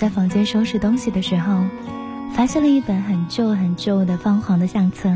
[0.00, 1.62] 在房间收拾东西的时候，
[2.32, 5.14] 发现了一本很旧很旧的泛黄的相册。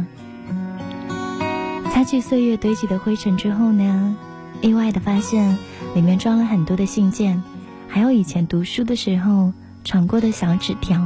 [1.91, 4.15] 擦去岁月堆积的灰尘之后呢，
[4.61, 5.57] 意外的发现
[5.95, 7.43] 里面装了很多的信件，
[7.89, 11.01] 还有以前读书的时候传过的小纸条。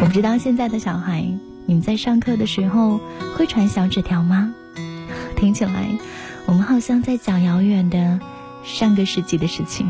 [0.00, 1.26] 我不知道现在的小孩，
[1.66, 2.98] 你们在上课的时候
[3.36, 4.54] 会传小纸条吗？
[5.36, 5.90] 听起来，
[6.46, 8.18] 我们好像在讲遥远的
[8.64, 9.86] 上个世纪的事情。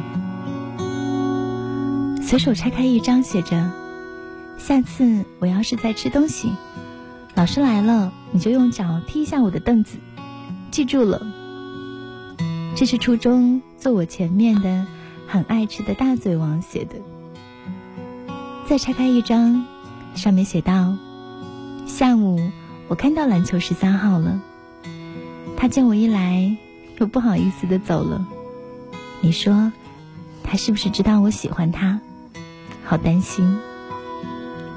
[2.33, 3.71] 随手拆开一张，写着
[4.57, 6.51] ：“下次我要是在吃东西，
[7.35, 9.99] 老师来了，你就用脚踢一下我的凳子，
[10.71, 11.21] 记住了。”
[12.74, 14.87] 这是初中坐我前面的
[15.29, 16.95] 很爱吃的大嘴王写的。
[18.67, 19.67] 再拆开一张，
[20.15, 20.96] 上面写道
[21.87, 22.41] ：“下午
[22.89, 24.41] 我看到篮球十三号了，
[25.55, 26.57] 他见我一来，
[26.99, 28.27] 又不好意思的走了。
[29.21, 29.71] 你说，
[30.43, 32.01] 他是不是知道我喜欢他？”
[32.85, 33.59] 好担心，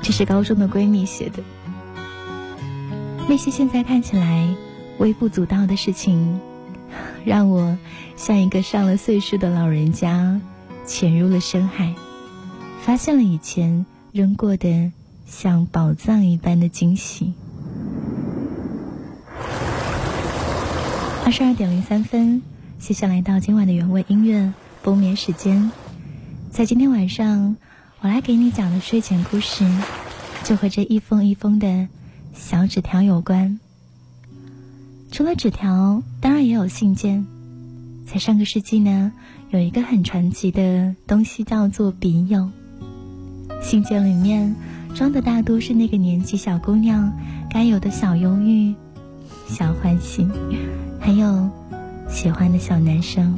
[0.02, 1.44] 这是高中的闺蜜写的。
[3.28, 4.56] 那些现在看起来
[5.00, 6.40] 微不足道的事情，
[7.26, 7.78] 让我
[8.16, 10.40] 像一个上了岁数的老人家，
[10.86, 11.96] 潜入了深海，
[12.82, 14.92] 发现了以前扔过的
[15.26, 17.34] 像宝藏一般的惊喜。
[21.26, 22.44] 二十二点零三分，
[22.78, 24.54] 接下来到今晚的原味音乐
[24.84, 25.72] 播眠时间，
[26.52, 27.58] 在今天晚上。
[28.06, 29.66] 我来给你讲的睡前故事，
[30.44, 31.88] 就和这一封一封的
[32.36, 33.60] 小纸条有关。
[35.12, 37.26] 除了纸条，当然也有信件。
[38.06, 39.12] 在上个世纪呢，
[39.50, 42.52] 有一个很传奇的东西叫做笔友。
[43.60, 44.56] 信件里面
[44.94, 47.12] 装的大多是那个年纪小姑娘
[47.50, 48.76] 该有的小忧郁、
[49.48, 50.28] 小欢喜，
[51.00, 51.50] 还有
[52.08, 53.34] 喜欢的小男生。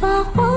[0.00, 0.49] 发黄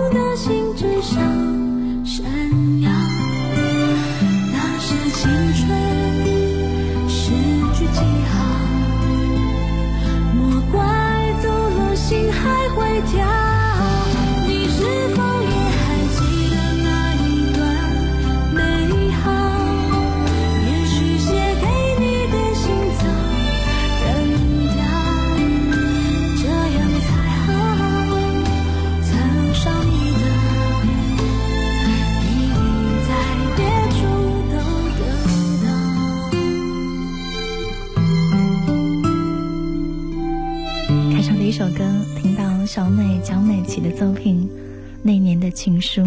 [43.63, 44.49] 美蒋美琪的作品
[45.01, 46.01] 《那年的情书》，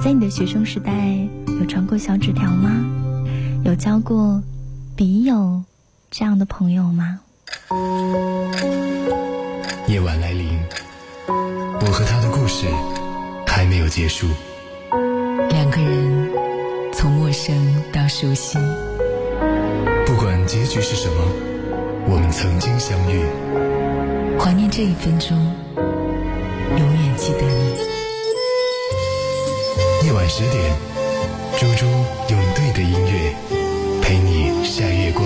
[0.00, 0.92] 在你的学生时代
[1.60, 2.70] 有传过小纸条吗？
[3.64, 4.40] 有交过
[4.94, 5.64] 笔友
[6.12, 7.18] 这样的朋友吗？
[9.88, 10.48] 夜晚来临，
[11.26, 12.66] 我和他的故事
[13.48, 14.28] 还没有结束。
[15.50, 16.30] 两个人
[16.92, 17.52] 从陌生
[17.92, 18.58] 到熟悉，
[20.06, 21.16] 不管结局是什么，
[22.08, 23.24] 我们曾经相遇。
[24.38, 25.52] 怀念这一分钟，
[27.16, 27.74] 记得你。
[30.06, 30.76] 夜晚十点，
[31.56, 31.86] 猪猪
[32.30, 33.34] 用对的音乐
[34.02, 35.24] 陪你晒月光。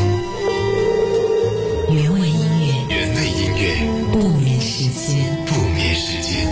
[1.91, 3.63] 原味音乐，原味音乐，
[4.13, 6.47] 不眠时间，不眠时间。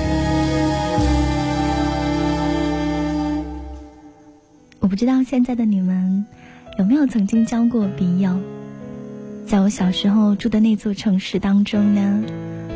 [4.81, 6.25] 我不知道现在的你们
[6.79, 8.37] 有没有曾经交过笔友？
[9.47, 12.25] 在我小时候住的那座城市当中呢？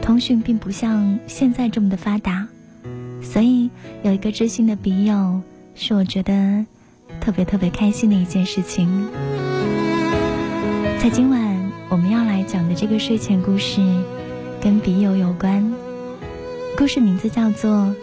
[0.02, 2.48] 通讯并不像现在这么的发达，
[3.32, 3.70] 所以
[4.02, 5.40] 有一个知心的笔友，
[5.76, 6.66] 是我觉得
[7.20, 9.08] 特别特别开心的一件事情。
[11.00, 13.80] 在今晚我们要来讲的这个睡前故事，
[14.60, 15.72] 跟笔友有关。
[16.76, 17.70] 故事名字叫做《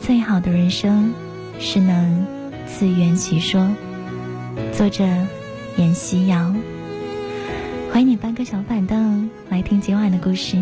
[0.00, 1.12] 最好的人生
[1.58, 2.24] 是能
[2.64, 3.60] 自圆其说》，
[4.72, 5.04] 作者
[5.76, 6.54] 严希瑶。
[7.90, 10.56] 欢迎你搬个小板凳来听今晚的故事。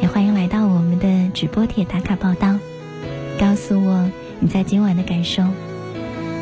[0.00, 2.56] 也欢迎来到我们的直播帖打卡报道，
[3.38, 5.44] 告诉我你在今晚的感受。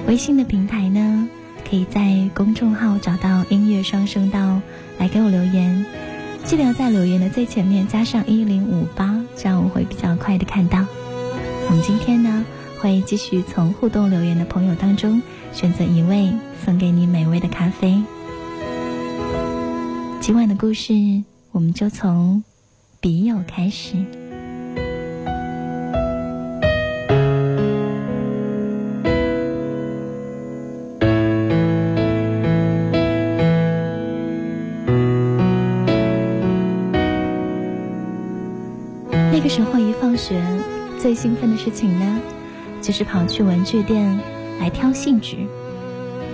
[0.06, 1.28] 微信的平台呢，
[1.68, 4.60] 可以在公众号找到音乐双声道
[4.98, 5.84] 来给我留言，
[6.44, 10.86] 记得要在留言的最前面加上一零五八，这样我会比较快的看到。
[11.68, 12.44] 我们今天呢，
[12.80, 15.20] 会继续从互动留言的朋友当中
[15.52, 16.32] 选择一位，
[16.64, 18.02] 送给你美味的咖啡。
[20.20, 20.94] 今晚的故事，
[21.52, 22.42] 我们就从。
[22.98, 24.25] 笔友开始。
[40.16, 40.42] 放学，
[40.98, 42.18] 最兴奋的事情呢，
[42.80, 44.18] 就是跑去文具店
[44.58, 45.36] 来挑信纸。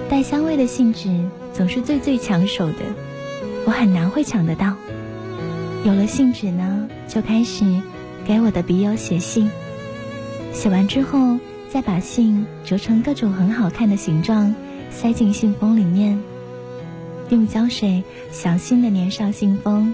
[0.08, 1.10] 带香味的信纸
[1.52, 2.78] 总是最最抢手的，
[3.66, 4.76] 我很难会抢得到。
[5.84, 7.64] 有了信纸呢，就开始
[8.24, 9.50] 给我的笔友写信。
[10.52, 11.36] 写完之后，
[11.68, 14.54] 再把信折成各种很好看的形状，
[14.90, 16.16] 塞进信封里面，
[17.30, 19.92] 用胶水小心的粘上信封，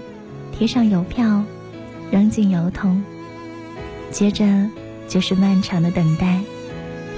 [0.51, 1.43] 贴上邮票，
[2.11, 3.03] 扔进邮筒。
[4.11, 4.45] 接着
[5.07, 6.41] 就是漫长的等待，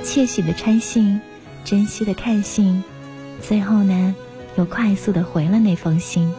[0.03, 1.19] 窃喜的拆信，
[1.63, 2.83] 珍惜的看信，
[3.41, 4.15] 最后呢，
[4.57, 6.31] 又快速的回了那封信。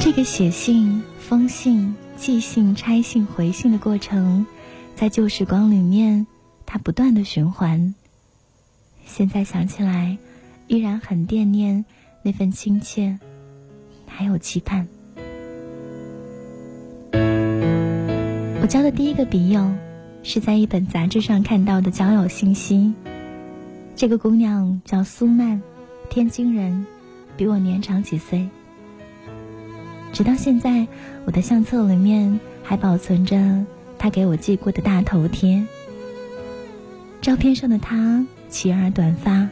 [0.00, 4.46] 这个写信、封信、寄信、拆信、回信的过程，
[4.94, 6.26] 在旧时光里面，
[6.64, 7.94] 它不断的循环。
[9.04, 10.18] 现在想起来，
[10.66, 11.84] 依然很惦念
[12.22, 13.18] 那份亲切，
[14.06, 14.86] 还有期盼。
[18.66, 19.72] 我交的第一个笔友，
[20.24, 22.92] 是在一本杂志上看到的交友信息。
[23.94, 25.62] 这个姑娘叫苏曼，
[26.10, 26.84] 天津人，
[27.36, 28.48] 比我年长几岁。
[30.12, 30.84] 直到现在，
[31.26, 33.64] 我的相册里面还保存着
[33.96, 35.64] 她给我寄过的大头贴。
[37.20, 39.48] 照片上的她齐耳短发，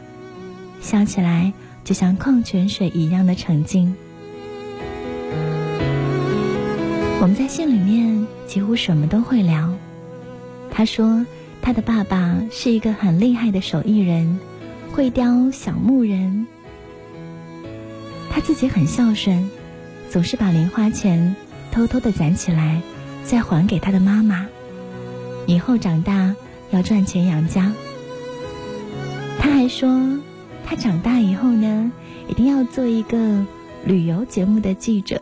[0.81, 1.53] 笑起来
[1.85, 3.95] 就像矿泉水一样的澄净。
[7.21, 9.73] 我们在信里面几乎什么都会聊。
[10.71, 11.25] 他说
[11.61, 14.39] 他的爸爸是一个很厉害的手艺人，
[14.91, 16.45] 会雕小木人。
[18.29, 19.49] 他自己很孝顺。
[20.07, 21.35] 总是把零花钱
[21.71, 22.81] 偷偷的攒起来，
[23.25, 24.47] 再还给他的妈妈。
[25.45, 26.33] 以后长大
[26.69, 27.73] 要赚钱养家。
[29.37, 30.17] 他还说，
[30.63, 31.91] 他长大以后呢，
[32.29, 33.43] 一定要做一个
[33.83, 35.21] 旅游节目的记者，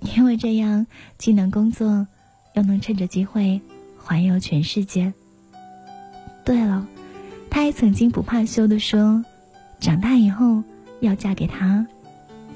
[0.00, 0.84] 因为这样
[1.16, 2.08] 既能工作，
[2.54, 3.60] 又能趁着机会
[3.96, 5.12] 环游全世界。
[6.44, 6.86] 对了，
[7.48, 9.24] 他还曾经不怕羞的说，
[9.80, 10.62] 长大以后
[11.00, 11.86] 要嫁给他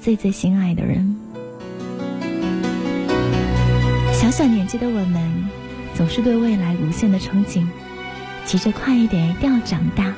[0.01, 1.15] 最最心爱的人。
[4.13, 5.49] 小小年纪的我们，
[5.93, 7.65] 总是对未来无限的憧憬，
[8.45, 10.13] 急着快一点一定要长大。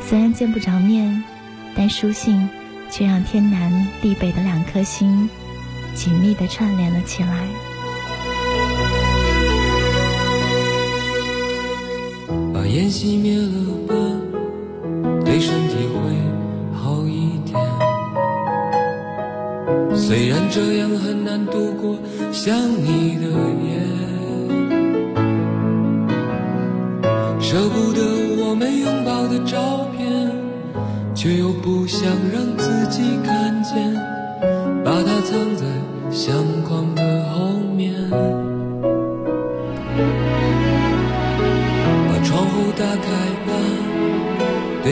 [0.00, 1.22] 虽然见不着面，
[1.76, 2.48] 但书信
[2.90, 5.28] 却让天南地北的两颗心
[5.94, 7.46] 紧密的串联了起来。
[12.72, 13.46] 烟熄灭了
[13.86, 13.94] 吧，
[15.26, 16.00] 对身体会
[16.72, 17.60] 好一点。
[19.94, 21.98] 虽然这样很难度过
[22.32, 23.28] 想你的
[23.62, 23.78] 夜，
[27.38, 28.00] 舍不得
[28.42, 30.32] 我们拥抱的照片，
[31.14, 33.94] 却又不想让自己看见，
[34.82, 35.66] 把它藏在
[36.10, 36.34] 相
[36.66, 36.91] 框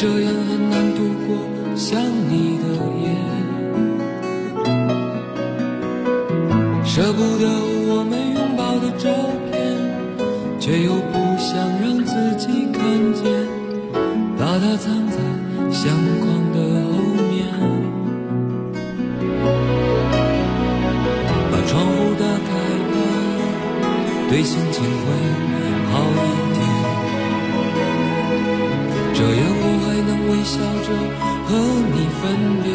[0.00, 0.39] 这样
[30.90, 30.94] 着
[31.46, 31.48] 和
[31.92, 32.22] 你分
[32.62, 32.66] 别。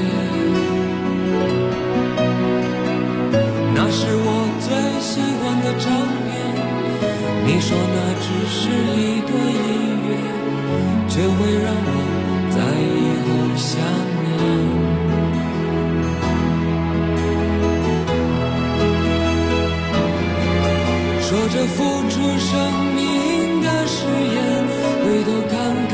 [3.75, 4.29] 那是我
[4.65, 4.67] 最
[5.01, 5.83] 喜欢的唱
[6.23, 6.27] 片，
[7.45, 8.57] 你说那只是
[8.95, 9.69] 一段音
[10.07, 10.09] 乐，
[11.09, 11.89] 却会让我
[12.51, 12.95] 在以
[13.25, 13.69] 后想
[14.23, 14.27] 念。
[21.21, 21.77] 说着付
[22.09, 22.49] 出生
[22.95, 22.99] 命
[23.61, 23.97] 的誓
[24.35, 24.35] 言，
[25.03, 25.53] 回头看
[25.89, 25.93] 看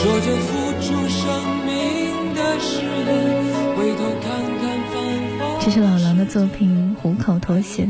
[0.00, 1.26] 说着付出生
[1.66, 4.94] 命的誓言，回头看看繁
[5.40, 5.58] 华。
[5.60, 7.88] 这是老狼的作品《虎口脱险》，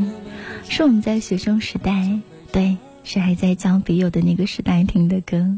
[0.71, 2.19] 是我们在学生时代，
[2.51, 5.55] 对，是还在交笔友的那个时代听的歌。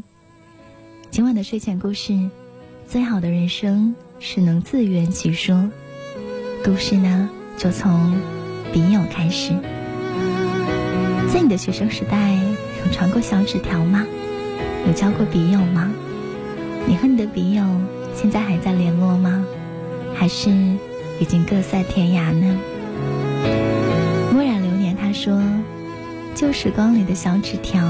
[1.10, 2.28] 今晚的睡前故事，
[2.86, 5.70] 最好的人生是能自圆其说，
[6.62, 8.14] 故事呢，就从
[8.74, 9.54] 笔友开始。
[11.32, 12.34] 在你的学生时代，
[12.84, 14.06] 有传过小纸条吗？
[14.86, 15.90] 有交过笔友吗？
[16.92, 17.64] 你和你的笔友
[18.14, 19.46] 现在还在联络吗？
[20.14, 20.50] 还是
[21.18, 22.54] 已经各塞天涯呢？
[24.30, 25.42] 墨染流年他说，
[26.34, 27.82] 旧时光里的小纸条，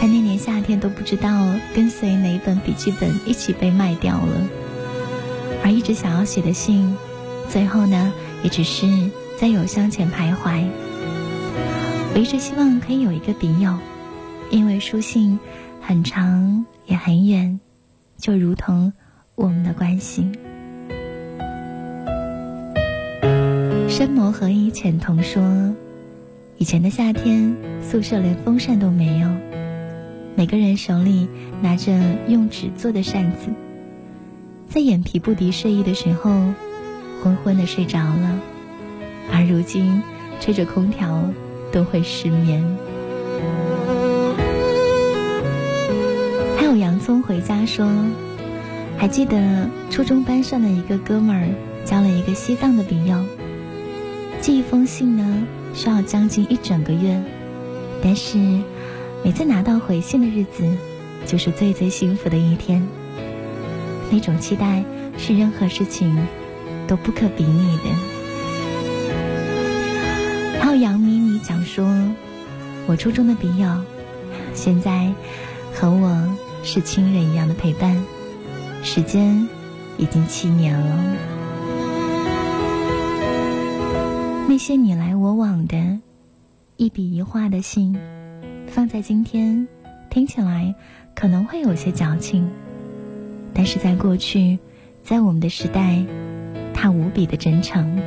[0.00, 1.30] 在那年夏天都不知道
[1.76, 4.48] 跟随哪本笔记本一起被卖掉了，
[5.62, 6.92] 而一直想要写的信，
[7.48, 8.88] 最后呢，也只是
[9.38, 10.64] 在邮箱前徘徊。
[12.14, 13.78] 我一直希望可以有一个笔友，
[14.50, 15.38] 因为书信
[15.80, 17.60] 很长也很远，
[18.18, 18.92] 就如同
[19.34, 20.28] 我们的关系。
[23.88, 25.42] 深谋合一浅瞳说，
[26.58, 29.28] 以前的夏天，宿舍连风扇都没有，
[30.36, 31.28] 每个人手里
[31.62, 31.92] 拿着
[32.28, 33.50] 用纸做的扇子，
[34.68, 36.30] 在眼皮不敌睡意的时候，
[37.22, 38.38] 昏昏的睡着了，
[39.32, 40.02] 而如今
[40.40, 41.22] 吹着空调。
[41.70, 42.64] 都会失眠。
[47.08, 47.88] 还有洋葱回家说，
[48.98, 51.48] 还记得初中班上的一个哥们儿
[51.86, 53.24] 交了一个西藏的笔友，
[54.42, 57.18] 寄一封信呢需要将近一整个月，
[58.02, 58.36] 但是
[59.24, 60.70] 每次拿到回信的日子，
[61.24, 62.86] 就是最最幸福的一天。
[64.10, 64.84] 那种期待
[65.16, 66.14] 是任何事情
[66.86, 67.84] 都不可比拟的。
[70.60, 71.18] 还有杨咪。
[71.42, 71.88] 讲说，
[72.86, 73.68] 我初中的笔友，
[74.52, 75.10] 现在
[75.72, 77.96] 和我是亲人一样的陪伴，
[78.82, 79.48] 时间
[79.96, 81.16] 已经七年了。
[84.48, 85.98] 那些你来我往的
[86.76, 87.98] 一笔一画的信，
[88.66, 89.66] 放在今天
[90.10, 90.74] 听起来
[91.14, 92.48] 可能会有些矫情，
[93.54, 94.58] 但是在过去，
[95.04, 96.02] 在我们的时代，
[96.74, 97.98] 它无比的真诚。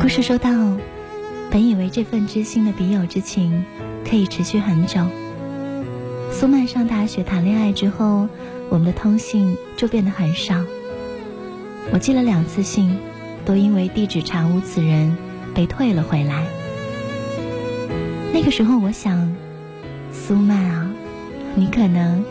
[0.00, 0.50] 故事说到，
[1.54, 3.64] 本以为这份知心的笔友之情
[4.04, 5.06] 可以持续很久。
[6.32, 8.28] 苏曼上大学谈恋爱之后，
[8.70, 10.64] 我们的通信就变得很少。
[11.92, 12.98] 我寄了两次信，
[13.44, 15.16] 都因为地址查无此人
[15.54, 16.44] 被退了回来。
[18.32, 19.32] 那个时候，我想，
[20.12, 20.90] 苏曼啊，
[21.54, 22.24] 你可能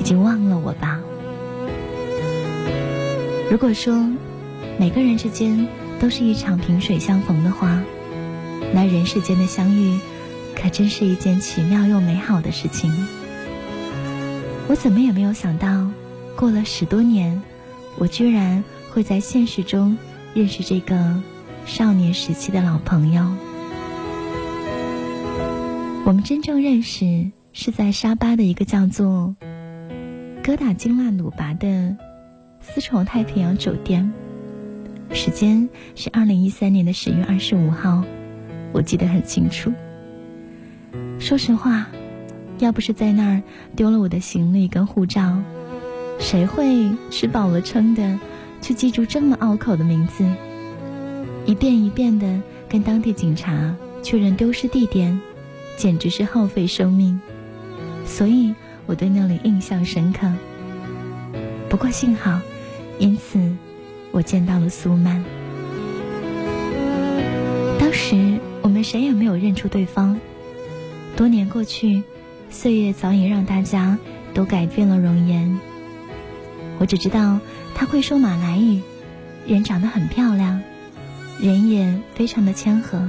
[0.00, 0.98] 已经忘了我吧。
[3.50, 4.08] 如果说
[4.78, 5.68] 每个人之间，
[6.00, 7.82] 都是一场萍水相逢的话，
[8.74, 9.98] 那人世间的相遇，
[10.54, 12.92] 可真是一件奇妙又美好的事情。
[14.68, 15.90] 我怎么也没有想到，
[16.36, 17.42] 过了十多年，
[17.96, 19.96] 我居然会在现实中
[20.34, 21.22] 认识这个
[21.66, 23.26] 少年时期的老朋友。
[26.04, 29.34] 我们真正认识是在沙巴的一个叫做
[30.44, 31.96] “哥打金腊努拔”的
[32.60, 34.12] 丝绸太平洋酒店。
[35.12, 38.04] 时间是二零一三年的十月二十五号，
[38.72, 39.72] 我记得很清楚。
[41.18, 41.86] 说实话，
[42.58, 43.42] 要不是在那儿
[43.74, 45.36] 丢了我的行李跟护照，
[46.18, 48.18] 谁会吃饱了撑的
[48.60, 50.24] 去记住这么拗口的名字？
[51.46, 55.20] 一遍一遍的跟当地警察确认丢失地点，
[55.76, 57.20] 简直是耗费生命。
[58.04, 58.54] 所以
[58.86, 60.30] 我对那里印象深刻。
[61.68, 62.40] 不过幸好，
[62.98, 63.38] 因此。
[64.10, 65.22] 我见到了苏曼。
[67.78, 70.18] 当时我们谁也没有认出对方。
[71.16, 72.02] 多年过去，
[72.50, 73.98] 岁月早已让大家
[74.34, 75.58] 都改变了容颜。
[76.78, 77.40] 我只知道
[77.74, 78.80] 他会说马来语，
[79.46, 80.60] 人长得很漂亮，
[81.40, 83.08] 人也非常的谦和。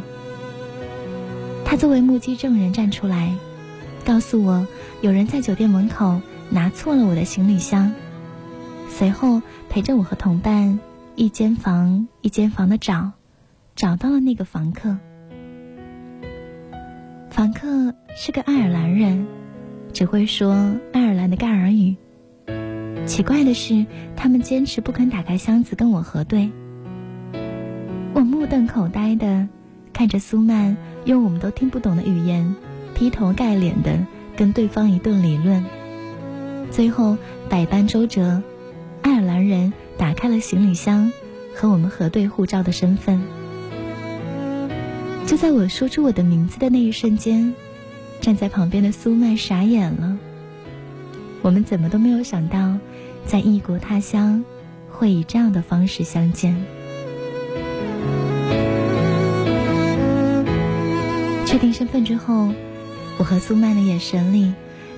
[1.65, 3.35] 他作为目击证人站出来，
[4.05, 4.67] 告诉我
[5.01, 7.93] 有人在酒店门口拿错了我的行李箱。
[8.89, 10.79] 随后陪着我和同伴。
[11.15, 13.11] 一间房一间房的找，
[13.75, 14.95] 找到了那个房客。
[17.59, 19.27] 房客是个爱尔兰人，
[19.91, 20.53] 只会说
[20.93, 21.95] 爱尔兰的盖尔语。
[23.05, 26.49] 奇怪的是，他们坚持不肯打开箱子跟我核对。
[28.13, 29.49] 我目瞪口呆的
[29.91, 32.55] 看着苏曼用我们都听不懂的语言
[32.95, 34.05] 劈头盖脸的
[34.37, 35.65] 跟对方一顿理论，
[36.71, 37.17] 最后
[37.49, 38.41] 百般周折，
[39.01, 39.73] 爱尔兰人。
[39.97, 41.11] 打开了行李箱，
[41.53, 43.21] 和我们核对护照的身份。
[45.29, 47.53] 就在我说出我的名字的那一瞬间，
[48.19, 50.17] 站在旁边的苏曼傻眼了。
[51.43, 52.75] 我们怎么都没有想到，
[53.27, 54.43] 在异国他乡
[54.89, 56.59] 会以这样的方式相见。
[61.45, 62.51] 确定身份之后，
[63.19, 64.51] 我和苏曼的眼神里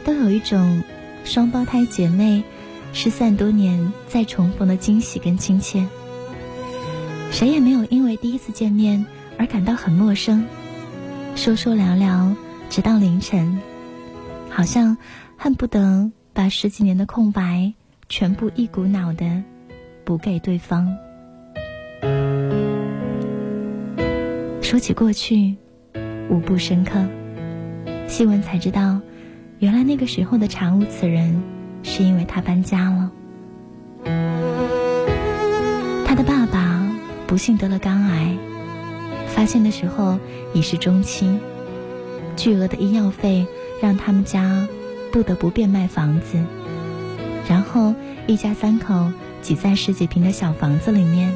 [0.05, 0.81] 都有一种
[1.25, 2.41] 双胞胎姐妹
[2.93, 5.85] 失散多年再重逢的惊喜跟亲切。
[7.31, 9.05] 谁也没有因为第一次见面
[9.41, 10.45] 而感到很陌生，
[11.35, 12.35] 说说聊聊，
[12.69, 13.59] 直到凌晨，
[14.51, 14.97] 好像
[15.35, 17.73] 恨不得把十几年的空白
[18.07, 19.41] 全部一股脑的
[20.05, 20.95] 补给对方。
[24.61, 25.55] 说起过去，
[26.29, 27.03] 无不深刻。
[28.07, 29.01] 细问才知道，
[29.57, 31.41] 原来那个时候的查无此人，
[31.81, 33.11] 是因为他搬家了。
[36.05, 36.87] 他的爸爸
[37.25, 38.37] 不幸得了肝癌，
[39.41, 40.19] 发现的时候
[40.53, 41.39] 已是中期，
[42.37, 43.47] 巨额的医药费
[43.81, 44.67] 让他们家
[45.11, 46.37] 不得不变卖房子，
[47.49, 47.95] 然后
[48.27, 51.33] 一家三口挤在十几平的小房子里面。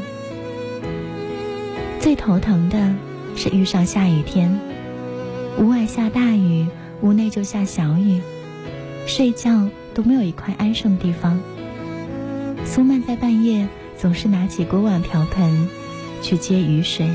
[2.00, 2.94] 最头疼的
[3.36, 4.56] 是遇上下雨天。
[5.58, 6.68] 屋外下大雨，
[7.02, 8.22] 屋内就下小雨，
[9.08, 11.40] 睡觉都没有一块安生的地方。
[12.66, 15.68] 苏曼在半夜总是拿起锅碗瓢盆
[16.22, 17.10] 去接雨水。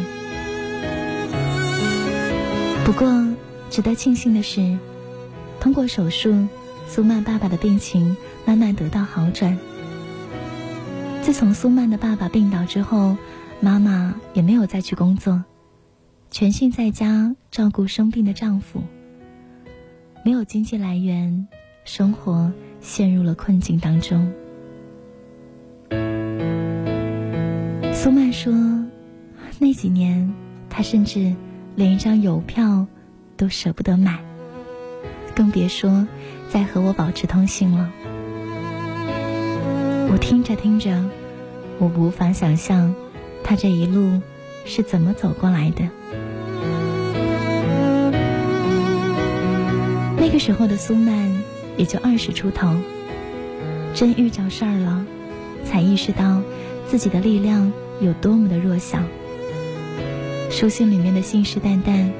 [2.90, 3.24] 不过，
[3.70, 4.76] 值得庆幸的是，
[5.60, 6.48] 通过手术，
[6.88, 9.56] 苏曼爸爸的病情慢慢得到好转。
[11.22, 13.16] 自从苏曼的爸爸病倒之后，
[13.60, 15.44] 妈妈也没有再去工作。
[16.32, 18.82] 全心在家照顾生病的丈夫，
[20.24, 21.46] 没有经济来源，
[21.84, 24.32] 生活陷入了困境当中。
[27.94, 28.52] 苏曼说，
[29.60, 30.34] 那几年
[30.68, 31.32] 她甚至
[31.80, 32.86] 连一张邮票
[33.38, 34.18] 都舍不得买，
[35.34, 36.06] 更别说
[36.50, 37.90] 再和我保持通信了。
[40.12, 41.02] 我听着听着，
[41.78, 42.94] 我无法想象
[43.42, 44.20] 他这一路
[44.66, 45.88] 是怎么走过来的。
[50.18, 51.42] 那个时候的苏曼
[51.78, 52.76] 也就二十出头，
[53.94, 55.06] 真遇着事儿了，
[55.64, 56.42] 才意识到
[56.86, 58.98] 自己的力量有多么的弱小。
[60.50, 62.10] 书信里面的信誓旦旦，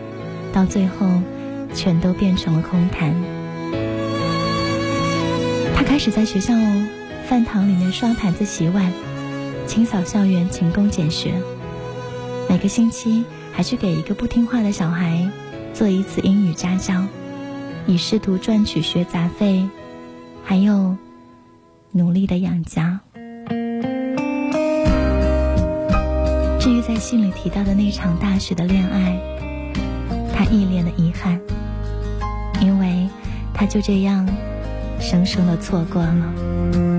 [0.52, 1.20] 到最后
[1.74, 3.14] 全都变成了空谈。
[5.74, 6.54] 他开始在学校
[7.26, 8.92] 饭堂里面刷盘子、洗碗，
[9.66, 11.34] 清扫校园、勤工俭学，
[12.48, 15.28] 每个星期还去给一个不听话的小孩
[15.74, 17.04] 做一次英语家教。
[17.86, 19.68] 以试图赚取学杂费，
[20.44, 20.96] 还有
[21.90, 23.00] 努力的养家。
[26.72, 29.18] 于在信里提到的那场大学的恋爱，
[30.32, 31.40] 他一脸的遗憾，
[32.60, 33.08] 因为
[33.52, 34.26] 他就这样
[35.00, 36.89] 生生的错过了。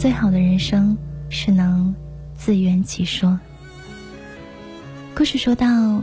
[0.00, 0.96] 最好的人生
[1.28, 1.94] 是能
[2.34, 3.38] 自圆其说。
[5.14, 6.02] 故事说到，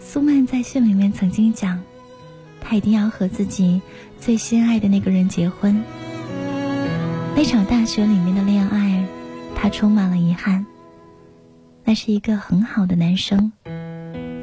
[0.00, 1.78] 苏曼在信里面曾经讲，
[2.62, 3.82] 她一定要和自己
[4.18, 5.78] 最心爱的那个人结婚。
[7.36, 9.06] 那场大学里面的恋爱，
[9.54, 10.64] 她充满了遗憾。
[11.84, 13.52] 那是一个很好的男生，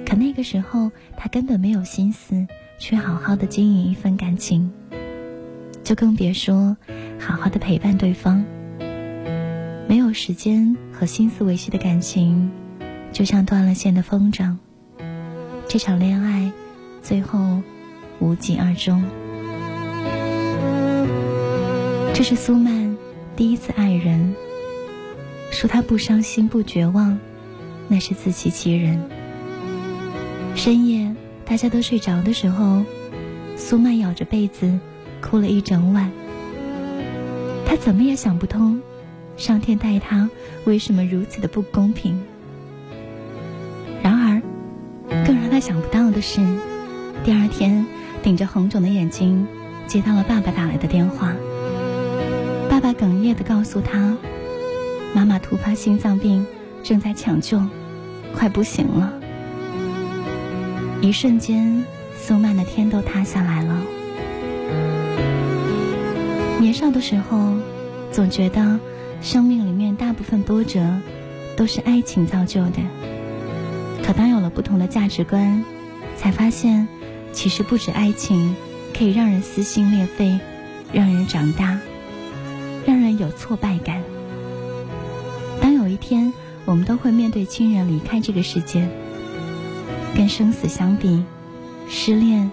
[0.05, 2.45] 可那个时候她根本没有心思
[2.77, 4.71] 去好好的经营一份感情。
[5.83, 6.77] 就更别说
[7.19, 8.45] 好好的陪伴对方。
[9.87, 12.51] 没有时间和心思维系的感情，
[13.11, 14.55] 就像断了线的风筝。
[15.67, 16.51] 这场恋爱
[17.01, 17.61] 最后
[18.19, 19.03] 无疾而终。
[22.13, 22.95] 这是苏曼
[23.35, 24.35] 第一次爱人，
[25.51, 27.17] 说她不伤心不绝望，
[27.87, 29.01] 那是自欺欺人。
[30.55, 31.13] 深夜
[31.45, 32.83] 大家都睡着的时候，
[33.57, 34.79] 苏曼咬着被子。
[35.25, 36.11] 哭了一整晚，
[37.65, 38.81] 他怎么也想不通，
[39.35, 40.29] 上天待他
[40.65, 42.21] 为什么如此的不公平。
[44.01, 44.41] 然而，
[45.25, 46.41] 更让他想不到的是，
[47.23, 47.85] 第二天
[48.21, 49.45] 顶着红肿的眼睛
[49.87, 51.33] 接到了爸爸打来的电话。
[52.69, 54.15] 爸爸哽咽的告诉他，
[55.13, 56.45] 妈妈突发心脏病，
[56.83, 57.61] 正在抢救，
[58.35, 59.13] 快不行了。
[61.01, 61.83] 一瞬间，
[62.17, 63.81] 苏曼的天都塌下来了。
[66.59, 67.53] 年少的时候，
[68.11, 68.79] 总觉得
[69.23, 70.85] 生命里面大部分波折
[71.55, 72.81] 都是爱情造就的。
[74.03, 75.63] 可当有了不同的价值观，
[76.17, 76.89] 才发现
[77.31, 78.53] 其实不止爱情
[78.93, 80.37] 可以让人撕心裂肺，
[80.91, 81.79] 让人长大，
[82.85, 84.03] 让人有挫败感。
[85.61, 86.33] 当有一天
[86.65, 88.89] 我们都会面对亲人离开这个世界，
[90.13, 91.23] 跟生死相比，
[91.87, 92.51] 失恋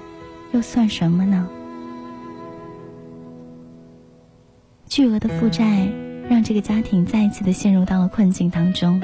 [0.53, 1.49] 又算什么呢？
[4.89, 5.89] 巨额的负债
[6.31, 9.01] 让这个家庭再一次的陷入到了困境当中。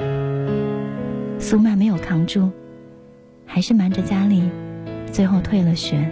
[1.39, 2.49] 苏曼没有扛住，
[3.45, 4.49] 还是瞒着家里，
[5.11, 6.09] 最后退了学。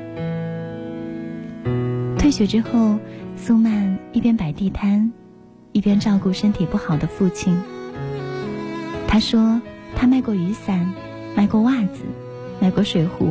[2.17, 2.99] 退学之后，
[3.37, 5.09] 苏曼一边摆地摊，
[5.71, 7.57] 一边照顾身体不好的父亲。
[9.07, 9.61] 他说，
[9.95, 10.93] 他卖过雨伞，
[11.33, 12.03] 卖过袜子，
[12.59, 13.29] 卖过水壶，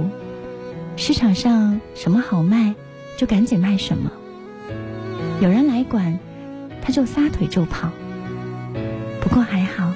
[0.97, 2.75] 市场上什么好卖，
[3.19, 4.11] 就赶紧卖什么。
[5.43, 6.19] 有人来管。
[6.85, 7.91] 他就撒腿就跑，
[9.23, 9.95] 不过还好，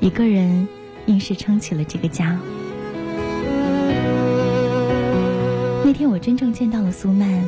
[0.00, 0.68] 一个人
[1.06, 2.38] 硬是撑起了这个家。
[5.84, 7.44] 那天我真正见到了苏曼，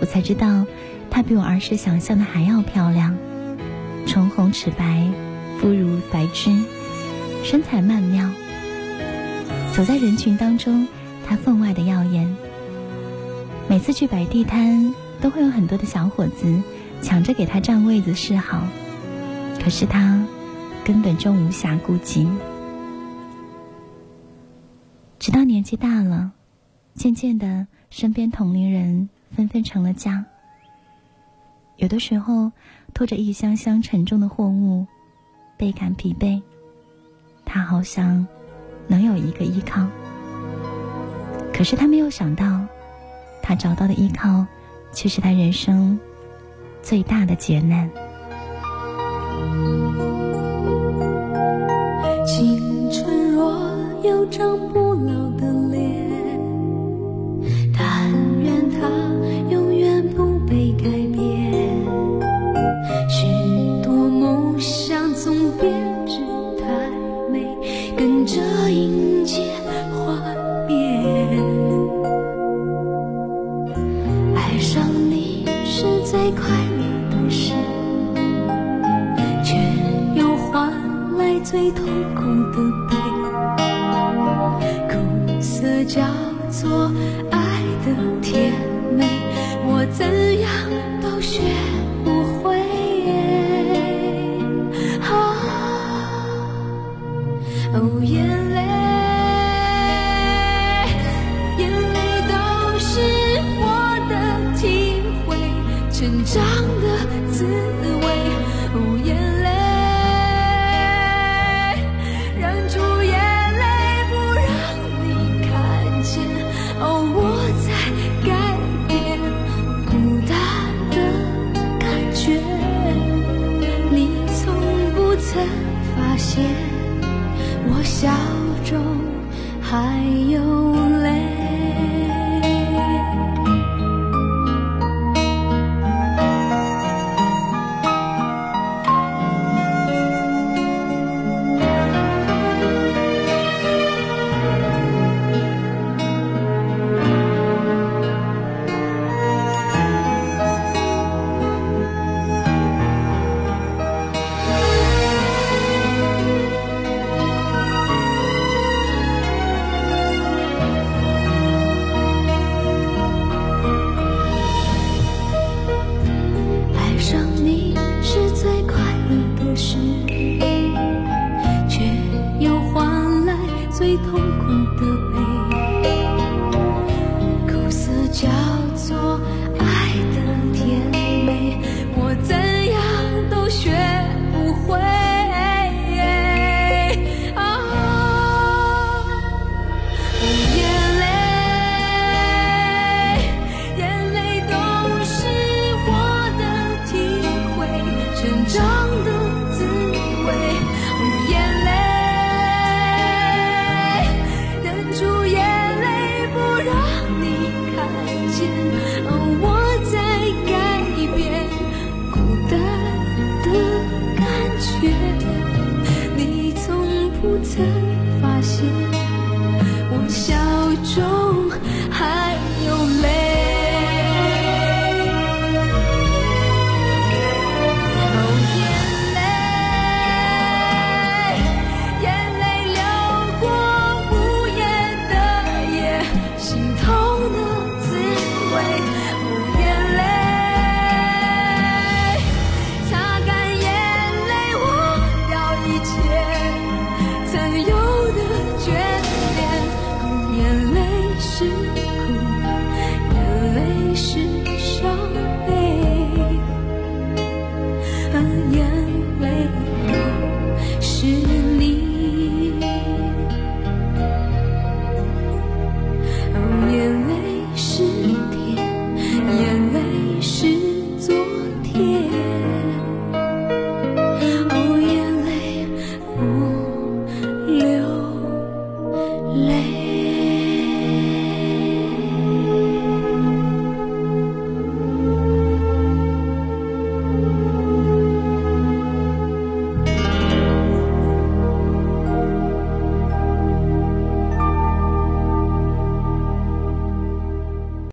[0.00, 0.66] 我才知道，
[1.10, 3.16] 她比我儿时想象的还要漂亮，
[4.06, 5.08] 唇红齿白，
[5.58, 6.50] 肤如白芝，
[7.44, 8.30] 身材曼妙。
[9.74, 10.86] 走在人群当中，
[11.26, 12.36] 她分外的耀眼。
[13.68, 16.60] 每次去摆地摊，都会有很多的小伙子。
[17.02, 18.66] 抢着给他占位子示好，
[19.62, 20.24] 可是他
[20.84, 22.28] 根本就无暇顾及。
[25.18, 26.32] 直到年纪大了，
[26.94, 30.24] 渐渐的，身边同龄人纷纷成了家。
[31.76, 32.52] 有的时候，
[32.94, 34.86] 拖着一箱箱沉重的货物，
[35.56, 36.40] 倍感疲惫。
[37.44, 38.26] 他好想
[38.88, 39.86] 能有一个依靠，
[41.52, 42.60] 可是他没有想到，
[43.42, 44.46] 他找到的依靠，
[44.92, 45.98] 却是他人生。
[46.86, 48.05] 最大的劫难。
[106.26, 106.42] 长
[106.80, 106.85] 得